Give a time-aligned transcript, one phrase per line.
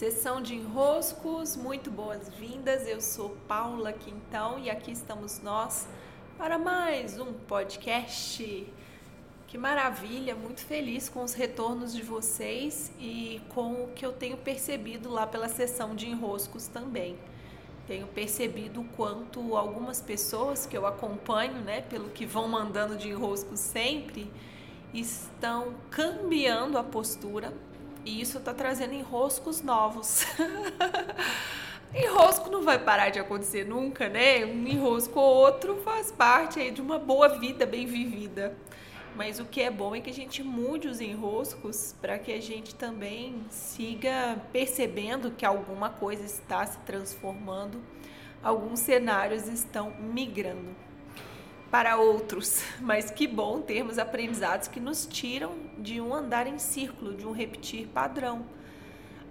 [0.00, 2.88] Sessão de enroscos, muito boas-vindas.
[2.88, 5.86] Eu sou Paula Quintão e aqui estamos nós
[6.38, 8.66] para mais um podcast.
[9.46, 14.38] Que maravilha, muito feliz com os retornos de vocês e com o que eu tenho
[14.38, 17.18] percebido lá pela sessão de enroscos também.
[17.86, 23.10] Tenho percebido o quanto algumas pessoas que eu acompanho, né, pelo que vão mandando de
[23.10, 24.32] enroscos sempre,
[24.94, 27.52] estão cambiando a postura
[28.04, 30.24] e isso está trazendo enroscos novos.
[31.94, 34.44] enrosco não vai parar de acontecer nunca, né?
[34.44, 38.56] Um enrosco ou outro faz parte aí de uma boa vida bem vivida.
[39.16, 42.40] Mas o que é bom é que a gente mude os enroscos para que a
[42.40, 47.82] gente também siga percebendo que alguma coisa está se transformando,
[48.42, 50.89] alguns cenários estão migrando
[51.70, 52.62] para outros.
[52.80, 57.32] Mas que bom termos aprendizados que nos tiram de um andar em círculo, de um
[57.32, 58.44] repetir padrão.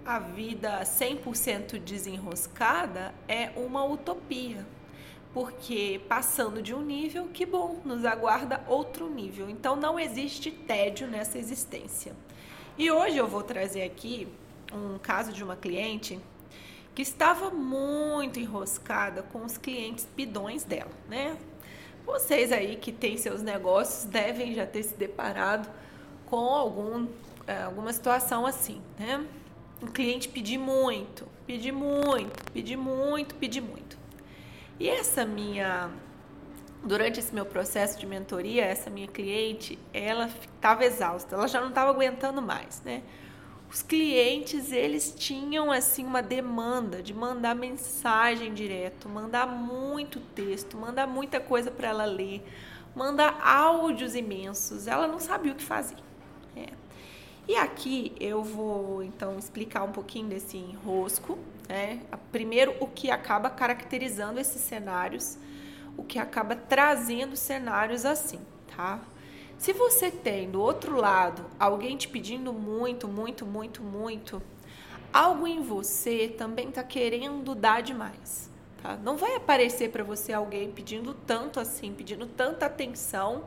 [0.04, 4.66] A vida 100% desenroscada é uma utopia,
[5.32, 9.50] porque passando de um nível, que bom, nos aguarda outro nível.
[9.50, 12.14] Então não existe tédio nessa existência.
[12.78, 14.26] E hoje eu vou trazer aqui
[14.72, 16.18] um caso de uma cliente
[16.94, 21.36] que estava muito enroscada com os clientes bidões dela, né?
[22.10, 25.68] Vocês aí que têm seus negócios devem já ter se deparado
[26.26, 27.06] com algum,
[27.46, 29.24] é, alguma situação assim, né?
[29.80, 33.96] O cliente pedir muito, pedir muito, pedir muito, pedir muito.
[34.80, 35.88] E essa minha,
[36.82, 41.68] durante esse meu processo de mentoria, essa minha cliente, ela estava exausta, ela já não
[41.68, 43.04] estava aguentando mais, né?
[43.70, 51.06] Os clientes eles tinham assim uma demanda de mandar mensagem direto, mandar muito texto, mandar
[51.06, 52.44] muita coisa para ela ler,
[52.96, 54.88] mandar áudios imensos.
[54.88, 55.94] Ela não sabia o que fazer.
[56.56, 56.66] É.
[57.46, 61.38] E aqui eu vou então explicar um pouquinho desse enrosco.
[61.68, 62.00] Né?
[62.32, 65.38] Primeiro, o que acaba caracterizando esses cenários,
[65.96, 68.40] o que acaba trazendo cenários assim,
[68.76, 69.00] tá?
[69.60, 74.42] Se você tem do outro lado alguém te pedindo muito, muito, muito, muito,
[75.12, 78.50] algo em você também está querendo dar demais.
[78.82, 78.96] Tá?
[78.96, 83.44] Não vai aparecer para você alguém pedindo tanto assim, pedindo tanta atenção,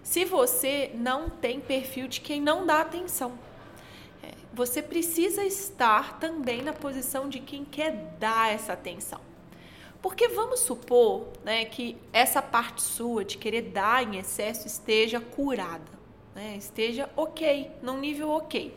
[0.00, 3.36] se você não tem perfil de quem não dá atenção.
[4.22, 9.27] É, você precisa estar também na posição de quem quer dar essa atenção.
[10.00, 15.90] Porque vamos supor né, que essa parte sua de querer dar em excesso esteja curada,
[16.34, 18.76] né, esteja ok, num nível ok.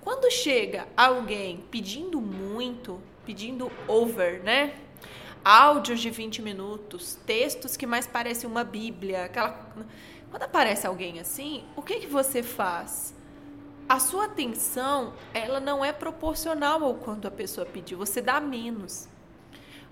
[0.00, 4.74] Quando chega alguém pedindo muito, pedindo over, né?
[5.44, 9.68] Áudios de 20 minutos, textos que mais parecem uma bíblia, aquela...
[10.30, 13.14] Quando aparece alguém assim, o que, que você faz?
[13.88, 19.08] A sua atenção, ela não é proporcional ao quanto a pessoa pediu, você dá menos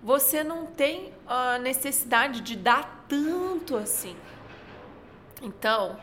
[0.06, 4.15] você não tem a necessidade de dar tanto assim.
[5.43, 5.99] Então,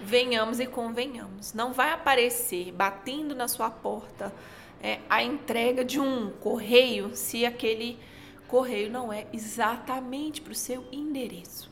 [0.00, 1.52] venhamos e convenhamos.
[1.52, 4.32] Não vai aparecer batendo na sua porta
[4.80, 7.98] é, a entrega de um correio se aquele
[8.46, 11.68] correio não é exatamente para o seu endereço.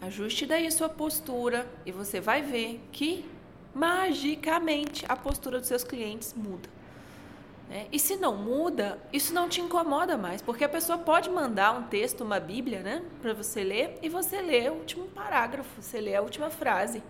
[0.00, 3.24] Ajuste daí sua postura e você vai ver que
[3.72, 6.75] magicamente a postura dos seus clientes muda.
[7.68, 7.86] Né?
[7.90, 11.82] E se não muda, isso não te incomoda mais, porque a pessoa pode mandar um
[11.84, 16.14] texto, uma Bíblia, né, para você ler, e você lê o último parágrafo, você lê
[16.14, 17.02] a última frase.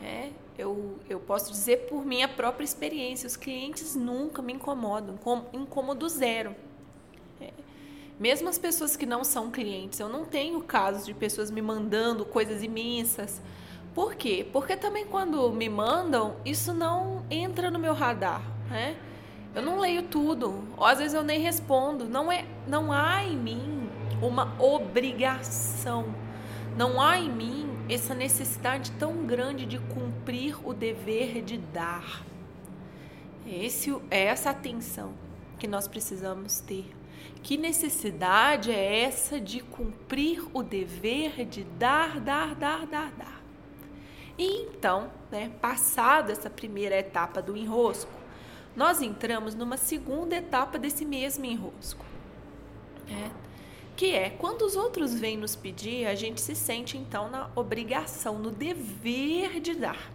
[0.00, 5.18] É, eu, eu posso dizer por minha própria experiência, os clientes nunca me incomodam,
[5.52, 6.54] incômodo zero.
[7.40, 7.50] É,
[8.18, 12.24] mesmo as pessoas que não são clientes, eu não tenho casos de pessoas me mandando
[12.24, 13.40] coisas imensas.
[13.92, 14.46] Por quê?
[14.52, 18.96] Porque também quando me mandam, isso não entra no meu radar, né?
[19.54, 22.06] Eu não leio tudo, ou às vezes eu nem respondo.
[22.06, 23.88] Não é, não há em mim
[24.20, 26.12] uma obrigação.
[26.76, 32.24] Não há em mim essa necessidade tão grande de cumprir o dever de dar.
[33.46, 35.12] Esse, é essa atenção
[35.58, 36.90] que nós precisamos ter.
[37.42, 43.42] Que necessidade é essa de cumprir o dever de dar, dar, dar, dar, dar?
[44.36, 48.10] E então, né, passada essa primeira etapa do enrosco,
[48.76, 52.04] nós entramos numa segunda etapa desse mesmo enrosco.
[53.08, 53.30] É,
[53.96, 58.38] que é quando os outros vêm nos pedir, a gente se sente então na obrigação,
[58.38, 60.10] no dever de dar.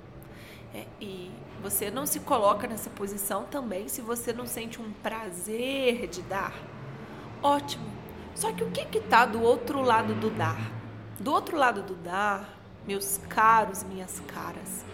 [0.74, 6.08] É, e você não se coloca nessa posição também se você não sente um prazer
[6.08, 6.54] de dar.
[7.42, 7.90] Ótimo.
[8.36, 10.72] Só que o que está do outro lado do dar?
[11.20, 12.58] Do outro lado do dar,
[12.88, 14.86] meus caros, minhas caras,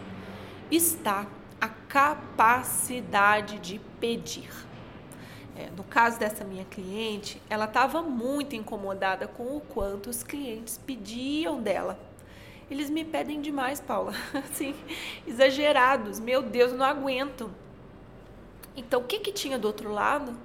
[0.72, 1.28] está
[1.96, 4.52] capacidade de pedir.
[5.56, 10.78] É, no caso dessa minha cliente, ela estava muito incomodada com o quanto os clientes
[10.78, 11.98] pediam dela.
[12.70, 14.12] Eles me pedem demais, Paula.
[14.36, 14.76] Assim,
[15.26, 16.20] exagerados.
[16.20, 17.50] Meu Deus, não aguento.
[18.76, 20.36] Então, o que, que tinha do outro lado?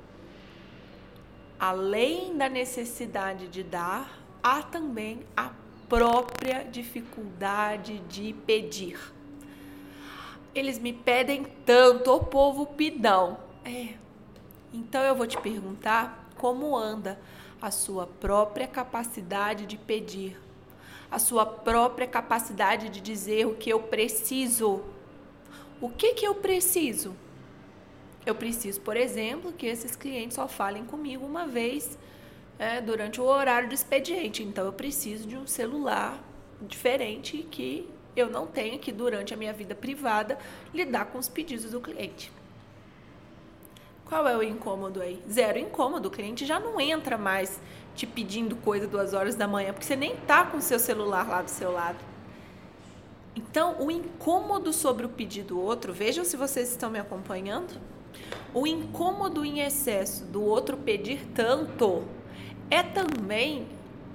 [1.58, 5.50] Além da necessidade de dar, há também a
[5.88, 9.20] própria dificuldade de pedir.
[10.55, 13.38] Eles me pedem tanto, o povo pidão.
[13.64, 13.94] É.
[14.73, 17.20] Então eu vou te perguntar como anda
[17.61, 20.41] a sua própria capacidade de pedir,
[21.11, 24.82] a sua própria capacidade de dizer o que eu preciso.
[25.81, 27.14] O que que eu preciso?
[28.25, 31.99] Eu preciso, por exemplo, que esses clientes só falem comigo uma vez
[32.58, 34.43] é, durante o horário do expediente.
[34.43, 36.23] Então, eu preciso de um celular
[36.61, 40.39] diferente que eu não tenha que, durante a minha vida privada,
[40.75, 42.33] lidar com os pedidos do cliente.
[44.05, 45.23] Qual é o incômodo aí?
[45.31, 46.09] Zero incômodo.
[46.09, 47.61] O cliente já não entra mais
[47.95, 51.29] te pedindo coisa duas horas da manhã, porque você nem tá com o seu celular
[51.29, 51.99] lá do seu lado.
[53.37, 57.81] Então, o incômodo sobre o pedido do outro, vejam se vocês estão me acompanhando.
[58.53, 62.03] O incômodo em excesso do outro pedir tanto
[62.69, 63.69] é também,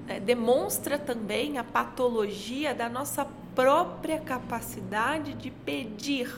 [0.07, 3.25] é, demonstra também a patologia da nossa
[3.55, 6.31] própria capacidade de pedir.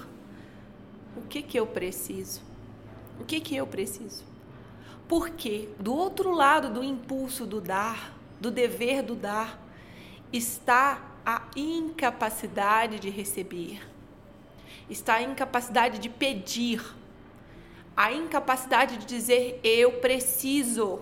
[1.15, 2.41] O que que eu preciso?
[3.19, 4.23] O que que eu preciso?
[5.07, 9.59] Porque do outro lado do impulso do dar, do dever do dar,
[10.31, 13.81] está a incapacidade de receber,
[14.89, 16.81] está a incapacidade de pedir,
[17.95, 21.01] a incapacidade de dizer eu preciso,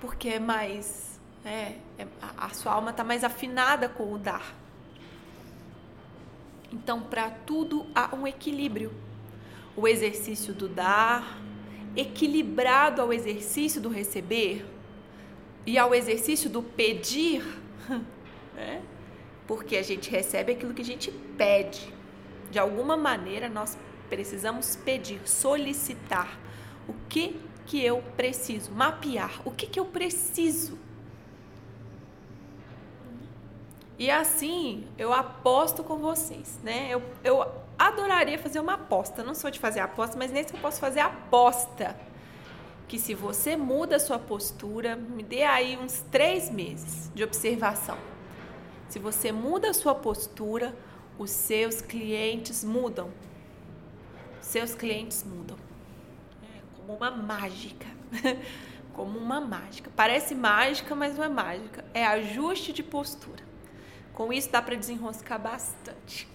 [0.00, 2.06] porque é mais, é, é
[2.36, 4.54] a sua alma está mais afinada com o dar.
[6.72, 8.92] Então, para tudo há um equilíbrio.
[9.76, 11.38] O exercício do dar,
[11.94, 14.66] equilibrado ao exercício do receber
[15.64, 17.42] e ao exercício do pedir,
[18.54, 18.82] né?
[19.46, 21.92] porque a gente recebe aquilo que a gente pede.
[22.50, 23.76] De alguma maneira, nós
[24.08, 26.38] precisamos pedir, solicitar
[26.88, 30.78] o que que eu preciso, mapear o que que eu preciso.
[33.98, 36.88] E assim, eu aposto com vocês, né?
[36.90, 39.24] Eu, eu adoraria fazer uma aposta.
[39.24, 41.96] Não sou de fazer aposta, mas nesse eu posso fazer aposta.
[42.86, 47.98] Que se você muda a sua postura, me dê aí uns três meses de observação.
[48.88, 50.76] Se você muda a sua postura,
[51.18, 53.10] os seus clientes mudam.
[54.40, 55.65] Seus clientes mudam.
[56.86, 57.86] Como uma mágica.
[58.94, 59.90] como uma mágica.
[59.96, 61.84] Parece mágica, mas não é mágica.
[61.92, 63.42] É ajuste de postura.
[64.14, 66.28] Com isso dá para desenroscar bastante.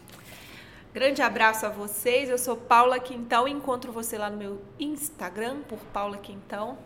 [0.94, 2.30] Grande abraço a vocês.
[2.30, 3.48] Eu sou Paula Quintão.
[3.48, 6.77] Encontro você lá no meu Instagram por Paula Quintão.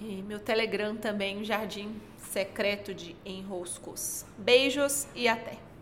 [0.00, 4.26] E meu Telegram também, Jardim Secreto de Enroscos.
[4.36, 5.73] Beijos e até!